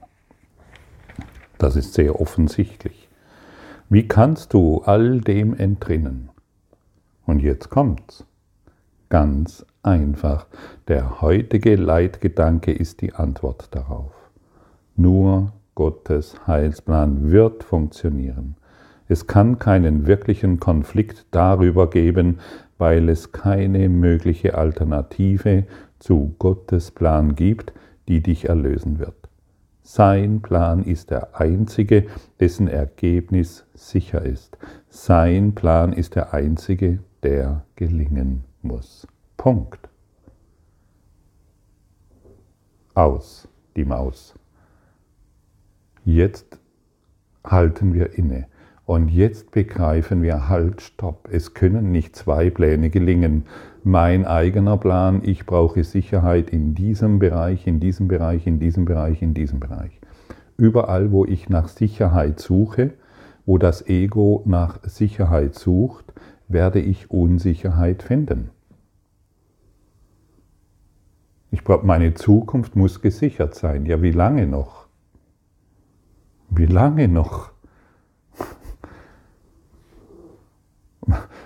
Das 1.59 1.77
ist 1.77 1.95
sehr 1.95 2.21
offensichtlich. 2.21 3.09
Wie 3.89 4.09
kannst 4.09 4.53
du 4.53 4.83
all 4.85 5.21
dem 5.21 5.55
entrinnen? 5.55 6.31
Und 7.27 7.41
jetzt 7.41 7.71
kommt's. 7.71 8.27
Ganz 9.09 9.65
einfach. 9.83 10.47
Der 10.89 11.21
heutige 11.21 11.77
Leitgedanke 11.77 12.73
ist 12.73 13.01
die 13.01 13.15
Antwort 13.15 13.69
darauf. 13.75 14.13
Nur 14.97 15.53
Gottes 15.75 16.35
Heilsplan 16.47 17.31
wird 17.31 17.65
funktionieren. 17.65 18.57
Es 19.09 19.27
kann 19.27 19.59
keinen 19.59 20.07
wirklichen 20.07 20.59
Konflikt 20.59 21.27
darüber 21.31 21.91
geben, 21.91 22.39
weil 22.79 23.09
es 23.09 23.33
keine 23.33 23.89
mögliche 23.89 24.57
Alternative 24.57 25.65
zu 25.99 26.35
Gottes 26.39 26.91
Plan 26.91 27.35
gibt, 27.35 27.73
die 28.09 28.23
dich 28.23 28.49
erlösen 28.49 28.99
wird. 28.99 29.29
Sein 29.83 30.43
Plan 30.43 30.85
ist 30.85 31.11
der 31.11 31.41
einzige, 31.41 32.07
dessen 32.39 32.69
Ergebnis 32.69 33.65
sicher 33.75 34.23
ist. 34.23 34.57
Sein 34.89 35.55
Plan 35.55 35.93
ist 35.93 36.15
der 36.15 36.33
einzige, 36.33 37.01
der 37.23 37.65
gelingen 37.75 38.45
muss. 38.63 39.07
Punkt. 39.37 39.89
Aus, 42.95 43.49
die 43.75 43.85
Maus. 43.85 44.35
Jetzt 46.05 46.59
halten 47.45 47.93
wir 47.95 48.17
inne. 48.19 48.47
Und 48.85 49.09
jetzt 49.09 49.53
begreifen 49.53 50.23
wir, 50.23 50.49
halt, 50.49 50.81
stopp, 50.81 51.29
es 51.31 51.55
können 51.55 51.93
nicht 51.93 52.17
zwei 52.17 52.51
Pläne 52.51 52.91
gelingen. 52.91 53.45
Mein 53.85 54.27
eigener 54.27 54.77
Plan, 54.77 55.23
ich 55.25 55.47
brauche 55.47 55.85
Sicherheit 55.85 56.51
in 56.51 56.75
diesem 56.75 57.19
Bereich, 57.19 57.67
in 57.67 57.79
diesem 57.79 58.09
Bereich, 58.09 58.47
in 58.47 58.59
diesem 58.59 58.85
Bereich, 58.85 59.23
in 59.23 59.35
diesem 59.35 59.61
Bereich. 59.61 60.01
Überall, 60.57 61.13
wo 61.13 61.25
ich 61.25 61.49
nach 61.49 61.69
Sicherheit 61.69 62.41
suche, 62.41 62.95
wo 63.47 63.57
das 63.57 63.87
Ego 63.89 64.43
nach 64.47 64.83
Sicherheit 64.85 65.55
sucht, 65.55 66.13
werde 66.49 66.81
ich 66.81 67.11
Unsicherheit 67.11 68.03
finden. 68.03 68.51
Ich 71.51 71.65
brauche, 71.65 71.87
meine 71.87 72.15
Zukunft 72.15 72.77
muss 72.77 73.01
gesichert 73.01 73.55
sein. 73.55 73.87
Ja, 73.87 74.03
wie 74.03 74.11
lange 74.11 74.47
noch? 74.47 74.87
Wie 76.51 76.67
lange 76.67 77.09
noch? 77.09 77.52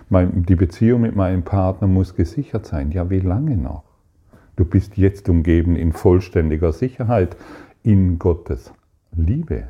Die 0.09 0.55
Beziehung 0.55 1.01
mit 1.01 1.17
meinem 1.17 1.43
Partner 1.43 1.89
muss 1.89 2.15
gesichert 2.15 2.65
sein. 2.67 2.93
Ja, 2.93 3.11
wie 3.11 3.21
lange 3.21 3.57
noch? 3.57 3.83
Du 4.55 4.65
bist 4.65 4.97
jetzt 4.97 5.29
umgeben 5.29 5.75
in 5.75 5.93
vollständiger 5.93 6.73
Sicherheit 6.73 7.37
in 7.83 8.19
Gottes 8.19 8.73
Liebe. 9.13 9.69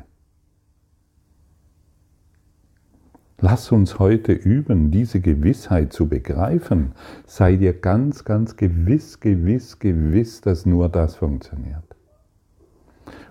Lass 3.39 3.71
uns 3.71 3.99
heute 3.99 4.31
üben, 4.31 4.89
diese 4.89 5.21
Gewissheit 5.21 5.93
zu 5.93 6.07
begreifen. 6.07 6.93
Sei 7.25 7.55
dir 7.55 7.73
ganz, 7.73 8.25
ganz 8.25 8.57
gewiss, 8.57 9.19
gewiss, 9.19 9.77
gewiss, 9.77 10.41
dass 10.41 10.65
nur 10.65 10.89
das 10.89 11.15
funktioniert. 11.15 11.83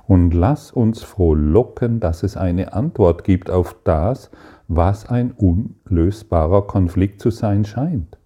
Und 0.07 0.33
lass 0.33 0.71
uns 0.71 1.03
frohlocken, 1.03 1.99
dass 1.99 2.23
es 2.23 2.37
eine 2.37 2.73
Antwort 2.73 3.25
gibt 3.25 3.51
auf 3.51 3.75
das, 3.83 4.31
was 4.69 5.09
ein 5.09 5.33
unlösbarer 5.33 6.67
Konflikt 6.67 7.21
zu 7.21 7.31
sein 7.31 7.65
scheint. 7.65 8.19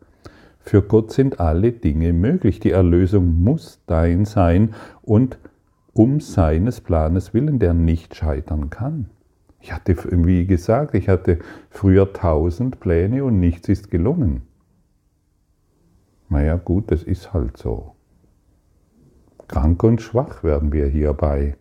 Für 0.61 0.83
Gott 0.83 1.13
sind 1.13 1.41
alle 1.41 1.73
Dinge 1.73 2.13
möglich. 2.13 2.61
Die 2.61 2.71
Erlösung 2.71 3.43
muss 3.43 3.81
dein 3.87 4.25
sein 4.25 4.75
und 5.03 5.39
um 5.93 6.21
seines 6.21 6.81
Planes 6.81 7.35
willen, 7.35 7.59
der 7.59 7.75
nicht 7.75 8.15
scheitern 8.15 8.71
kann. 8.71 9.11
Ich 9.61 9.73
hatte, 9.73 9.97
wie 10.27 10.47
gesagt, 10.47 10.95
ich 10.95 11.09
hatte 11.09 11.41
früher 11.69 12.13
tausend 12.13 12.81
Pläne 12.81 13.25
und 13.25 13.41
nichts 13.41 13.69
ist 13.69 13.91
gelungen. 13.91 14.43
Naja 16.29 16.57
gut, 16.57 16.91
das 16.91 17.03
ist 17.03 17.33
halt 17.35 17.57
so. 17.57 17.95
Krank 19.49 19.83
und 19.83 20.01
schwach 20.01 20.45
werden 20.45 20.73
wir 20.73 20.87
hierbei. 20.87 21.57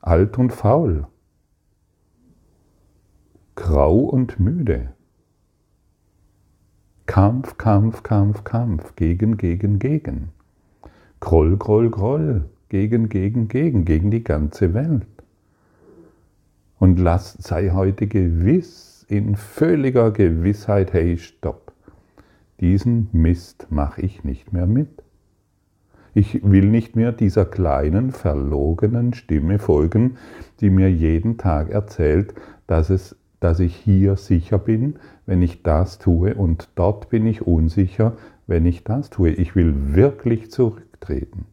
Alt 0.00 0.36
und 0.36 0.52
faul. 0.52 1.06
Grau 3.62 4.00
und 4.00 4.40
müde. 4.40 4.88
Kampf, 7.06 7.58
Kampf, 7.58 8.02
Kampf, 8.02 8.42
Kampf, 8.42 8.96
gegen, 8.96 9.36
gegen, 9.36 9.78
gegen. 9.78 10.32
Groll, 11.20 11.56
Groll, 11.56 11.88
Groll, 11.88 12.50
gegen, 12.70 13.08
gegen, 13.08 13.46
gegen, 13.46 13.84
gegen 13.84 14.10
die 14.10 14.24
ganze 14.24 14.74
Welt. 14.74 15.06
Und 16.80 16.98
lass, 16.98 17.34
sei 17.34 17.70
heute 17.70 18.08
gewiss, 18.08 19.06
in 19.08 19.36
völliger 19.36 20.10
Gewissheit, 20.10 20.92
hey, 20.92 21.16
stopp, 21.16 21.72
diesen 22.58 23.10
Mist 23.12 23.68
mache 23.70 24.00
ich 24.00 24.24
nicht 24.24 24.52
mehr 24.52 24.66
mit. 24.66 25.04
Ich 26.14 26.42
will 26.42 26.68
nicht 26.68 26.96
mehr 26.96 27.12
dieser 27.12 27.44
kleinen, 27.44 28.10
verlogenen 28.10 29.14
Stimme 29.14 29.60
folgen, 29.60 30.16
die 30.60 30.68
mir 30.68 30.90
jeden 30.90 31.38
Tag 31.38 31.70
erzählt, 31.70 32.34
dass, 32.66 32.90
es, 32.90 33.16
dass 33.42 33.60
ich 33.60 33.74
hier 33.74 34.16
sicher 34.16 34.58
bin, 34.58 34.96
wenn 35.26 35.42
ich 35.42 35.62
das 35.62 35.98
tue, 35.98 36.34
und 36.34 36.68
dort 36.74 37.08
bin 37.10 37.26
ich 37.26 37.46
unsicher, 37.46 38.16
wenn 38.46 38.66
ich 38.66 38.84
das 38.84 39.10
tue. 39.10 39.30
Ich 39.30 39.56
will 39.56 39.94
wirklich 39.94 40.50
zurücktreten. 40.50 41.46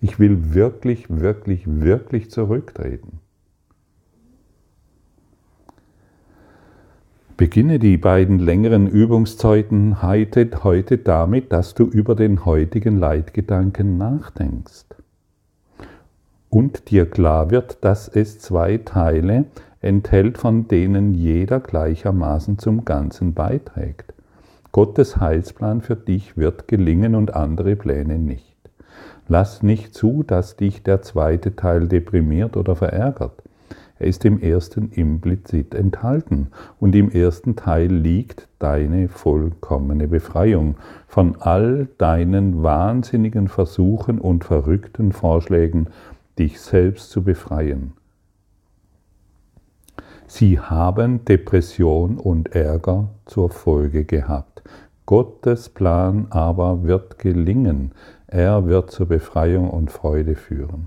Ich 0.00 0.18
will 0.18 0.54
wirklich, 0.54 1.10
wirklich, 1.10 1.64
wirklich 1.66 2.30
zurücktreten. 2.30 3.20
Beginne 7.36 7.78
die 7.78 7.96
beiden 7.96 8.38
längeren 8.38 8.86
Übungszeiten 8.86 10.02
heute, 10.02 10.46
damit, 10.98 11.52
dass 11.52 11.74
du 11.74 11.84
über 11.84 12.14
den 12.14 12.44
heutigen 12.44 12.98
Leitgedanken 12.98 13.96
nachdenkst 13.96 14.84
und 16.50 16.90
dir 16.90 17.08
klar 17.08 17.50
wird, 17.50 17.82
dass 17.84 18.08
es 18.08 18.40
zwei 18.40 18.76
Teile 18.78 19.46
enthält, 19.80 20.38
von 20.38 20.68
denen 20.68 21.14
jeder 21.14 21.60
gleichermaßen 21.60 22.58
zum 22.58 22.84
Ganzen 22.84 23.34
beiträgt. 23.34 24.12
Gottes 24.72 25.16
Heilsplan 25.16 25.80
für 25.80 25.96
dich 25.96 26.36
wird 26.36 26.68
gelingen 26.68 27.14
und 27.14 27.34
andere 27.34 27.76
Pläne 27.76 28.18
nicht. 28.18 28.56
Lass 29.26 29.62
nicht 29.62 29.94
zu, 29.94 30.22
dass 30.22 30.56
dich 30.56 30.82
der 30.82 31.02
zweite 31.02 31.56
Teil 31.56 31.88
deprimiert 31.88 32.56
oder 32.56 32.76
verärgert. 32.76 33.42
Er 34.00 34.06
ist 34.06 34.24
im 34.24 34.40
ersten 34.40 34.90
implizit 34.92 35.74
enthalten 35.74 36.48
und 36.78 36.94
im 36.94 37.10
ersten 37.10 37.54
Teil 37.54 37.92
liegt 37.92 38.48
deine 38.58 39.08
vollkommene 39.08 40.08
Befreiung 40.08 40.76
von 41.06 41.36
all 41.40 41.86
deinen 41.98 42.62
wahnsinnigen 42.62 43.48
Versuchen 43.48 44.18
und 44.18 44.44
verrückten 44.44 45.12
Vorschlägen, 45.12 45.88
dich 46.38 46.60
selbst 46.60 47.10
zu 47.10 47.22
befreien. 47.22 47.92
Sie 50.32 50.60
haben 50.60 51.24
Depression 51.24 52.16
und 52.16 52.54
Ärger 52.54 53.08
zur 53.26 53.50
Folge 53.50 54.04
gehabt. 54.04 54.62
Gottes 55.04 55.68
Plan 55.68 56.28
aber 56.30 56.84
wird 56.84 57.18
gelingen. 57.18 57.90
Er 58.28 58.64
wird 58.66 58.92
zur 58.92 59.06
Befreiung 59.06 59.68
und 59.68 59.90
Freude 59.90 60.36
führen. 60.36 60.86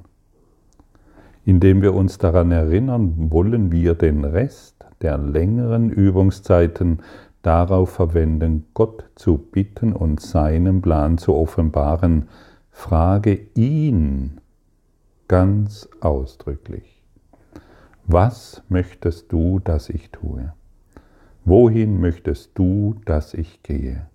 Indem 1.43 1.81
wir 1.81 1.93
uns 1.93 2.17
daran 2.17 2.51
erinnern, 2.51 3.31
wollen 3.31 3.69
wir 3.69 3.95
den 3.95 4.23
Rest 4.23 4.85
der 5.01 5.17
längeren 5.17 5.89
Übungszeiten 5.89 7.01
darauf 7.41 7.89
verwenden, 7.89 8.67
Gott 8.73 9.03
zu 9.15 9.37
bitten 9.37 9.91
und 9.91 10.21
seinen 10.21 10.81
Plan 10.81 11.17
zu 11.17 11.35
offenbaren. 11.35 12.29
Frage 12.71 13.41
ihn 13.55 14.39
ganz 15.27 15.89
ausdrücklich. 15.99 16.92
Was 18.05 18.61
möchtest 18.67 19.31
du, 19.31 19.59
dass 19.59 19.89
ich 19.89 20.11
tue? 20.11 20.53
Wohin 21.45 22.01
möchtest 22.01 22.51
du, 22.57 22.95
dass 23.05 23.33
ich 23.33 23.63
gehe? 23.63 24.07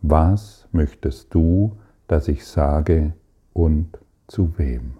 Was 0.00 0.66
möchtest 0.72 1.34
du, 1.34 1.76
dass 2.08 2.28
ich 2.28 2.46
sage 2.46 3.12
und 3.52 3.98
zu 4.26 4.56
wem? 4.56 4.94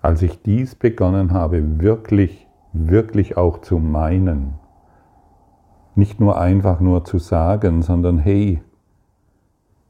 Als 0.00 0.22
ich 0.22 0.40
dies 0.40 0.74
begonnen 0.74 1.32
habe, 1.32 1.80
wirklich, 1.80 2.46
wirklich 2.72 3.36
auch 3.36 3.60
zu 3.60 3.78
meinen, 3.78 4.54
nicht 5.96 6.20
nur 6.20 6.38
einfach 6.38 6.80
nur 6.80 7.04
zu 7.04 7.18
sagen, 7.18 7.82
sondern 7.82 8.18
hey, 8.18 8.62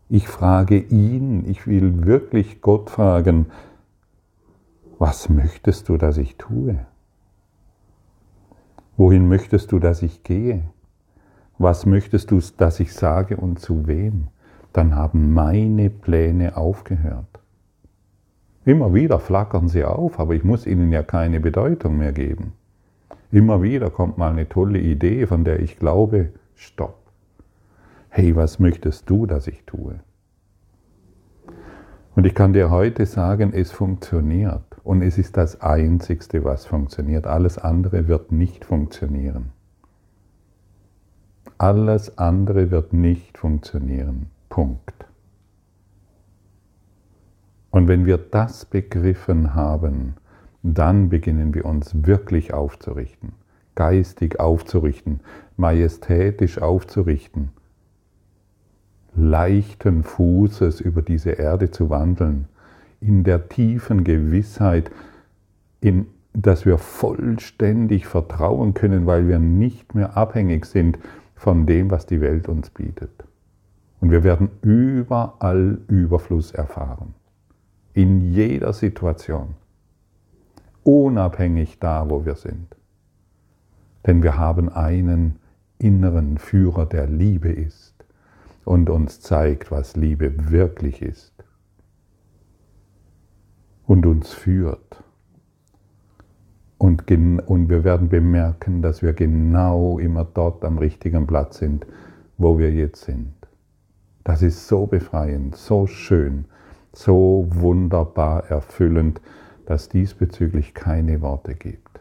ich 0.08 0.28
frage 0.28 0.78
ihn, 0.78 1.44
ich 1.48 1.66
will 1.66 2.06
wirklich 2.06 2.60
Gott 2.60 2.90
fragen, 2.90 3.46
was 4.98 5.28
möchtest 5.28 5.88
du, 5.88 5.96
dass 5.96 6.16
ich 6.16 6.36
tue? 6.36 6.78
Wohin 8.96 9.28
möchtest 9.28 9.72
du, 9.72 9.78
dass 9.78 10.02
ich 10.02 10.22
gehe? 10.22 10.62
Was 11.58 11.86
möchtest 11.86 12.30
du, 12.30 12.40
dass 12.56 12.80
ich 12.80 12.94
sage 12.94 13.36
und 13.36 13.58
zu 13.58 13.86
wem? 13.86 14.28
Dann 14.72 14.94
haben 14.94 15.34
meine 15.34 15.90
Pläne 15.90 16.56
aufgehört. 16.56 17.40
Immer 18.64 18.94
wieder 18.94 19.18
flackern 19.18 19.68
sie 19.68 19.84
auf, 19.84 20.18
aber 20.18 20.34
ich 20.34 20.44
muss 20.44 20.66
ihnen 20.66 20.92
ja 20.92 21.02
keine 21.02 21.40
Bedeutung 21.40 21.98
mehr 21.98 22.12
geben. 22.12 22.52
Immer 23.32 23.62
wieder 23.62 23.90
kommt 23.90 24.18
mal 24.18 24.30
eine 24.30 24.48
tolle 24.48 24.78
Idee, 24.78 25.26
von 25.26 25.44
der 25.44 25.60
ich 25.60 25.78
glaube, 25.78 26.30
stopp. 26.54 26.98
Hey, 28.08 28.34
was 28.36 28.58
möchtest 28.58 29.10
du, 29.10 29.26
dass 29.26 29.46
ich 29.46 29.64
tue? 29.64 30.00
Und 32.14 32.24
ich 32.24 32.34
kann 32.34 32.54
dir 32.54 32.70
heute 32.70 33.04
sagen, 33.04 33.52
es 33.52 33.72
funktioniert. 33.72 34.62
Und 34.84 35.02
es 35.02 35.18
ist 35.18 35.36
das 35.36 35.60
Einzigste, 35.60 36.44
was 36.44 36.64
funktioniert. 36.64 37.26
Alles 37.26 37.58
andere 37.58 38.08
wird 38.08 38.32
nicht 38.32 38.64
funktionieren. 38.64 39.52
Alles 41.58 42.16
andere 42.16 42.70
wird 42.70 42.92
nicht 42.92 43.36
funktionieren. 43.36 44.30
Punkt. 44.48 45.06
Und 47.70 47.88
wenn 47.88 48.06
wir 48.06 48.16
das 48.16 48.64
begriffen 48.64 49.54
haben, 49.54 50.14
dann 50.74 51.08
beginnen 51.08 51.54
wir 51.54 51.64
uns 51.64 52.06
wirklich 52.06 52.52
aufzurichten, 52.52 53.32
geistig 53.74 54.40
aufzurichten, 54.40 55.20
majestätisch 55.56 56.58
aufzurichten, 56.58 57.50
leichten 59.14 60.02
Fußes 60.02 60.80
über 60.80 61.02
diese 61.02 61.30
Erde 61.30 61.70
zu 61.70 61.88
wandeln, 61.88 62.48
in 63.00 63.22
der 63.22 63.48
tiefen 63.48 64.02
Gewissheit, 64.02 64.90
in, 65.80 66.06
dass 66.32 66.66
wir 66.66 66.78
vollständig 66.78 68.06
vertrauen 68.06 68.74
können, 68.74 69.06
weil 69.06 69.28
wir 69.28 69.38
nicht 69.38 69.94
mehr 69.94 70.16
abhängig 70.16 70.66
sind 70.66 70.98
von 71.34 71.66
dem, 71.66 71.90
was 71.90 72.06
die 72.06 72.20
Welt 72.20 72.48
uns 72.48 72.70
bietet. 72.70 73.24
Und 74.00 74.10
wir 74.10 74.24
werden 74.24 74.50
überall 74.62 75.78
Überfluss 75.88 76.50
erfahren. 76.52 77.14
In 77.94 78.20
jeder 78.32 78.72
Situation. 78.72 79.54
Unabhängig 80.86 81.80
da, 81.80 82.08
wo 82.08 82.24
wir 82.24 82.36
sind. 82.36 82.76
Denn 84.06 84.22
wir 84.22 84.36
haben 84.36 84.68
einen 84.68 85.40
inneren 85.78 86.38
Führer, 86.38 86.86
der 86.86 87.08
Liebe 87.08 87.48
ist 87.48 88.04
und 88.64 88.88
uns 88.88 89.20
zeigt, 89.20 89.72
was 89.72 89.96
Liebe 89.96 90.52
wirklich 90.52 91.02
ist 91.02 91.32
und 93.84 94.06
uns 94.06 94.32
führt. 94.32 95.02
Und, 96.78 97.10
und 97.10 97.68
wir 97.68 97.82
werden 97.82 98.08
bemerken, 98.08 98.80
dass 98.80 99.02
wir 99.02 99.12
genau 99.12 99.98
immer 99.98 100.24
dort 100.24 100.64
am 100.64 100.78
richtigen 100.78 101.26
Platz 101.26 101.58
sind, 101.58 101.84
wo 102.38 102.60
wir 102.60 102.72
jetzt 102.72 103.06
sind. 103.06 103.34
Das 104.22 104.40
ist 104.40 104.68
so 104.68 104.86
befreiend, 104.86 105.56
so 105.56 105.88
schön, 105.88 106.44
so 106.92 107.48
wunderbar 107.50 108.44
erfüllend, 108.50 109.20
dass 109.66 109.88
diesbezüglich 109.88 110.74
keine 110.74 111.20
Worte 111.20 111.54
gibt. 111.54 112.00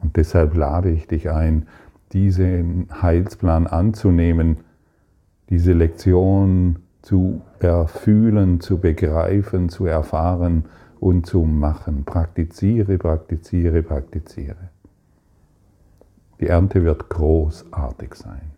Und 0.00 0.16
deshalb 0.16 0.54
lade 0.54 0.90
ich 0.90 1.06
dich 1.08 1.30
ein, 1.30 1.66
diesen 2.12 2.88
Heilsplan 3.02 3.66
anzunehmen, 3.66 4.58
diese 5.50 5.72
Lektion 5.72 6.76
zu 7.02 7.42
erfühlen, 7.58 8.60
zu 8.60 8.78
begreifen, 8.78 9.68
zu 9.68 9.86
erfahren 9.86 10.66
und 11.00 11.26
zu 11.26 11.42
machen. 11.42 12.04
Praktiziere, 12.04 12.98
praktiziere, 12.98 13.82
praktiziere. 13.82 14.70
Die 16.40 16.46
Ernte 16.46 16.84
wird 16.84 17.08
großartig 17.08 18.14
sein. 18.14 18.57